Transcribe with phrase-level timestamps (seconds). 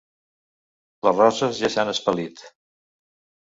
[1.07, 2.43] Les roses ja s'han espellit.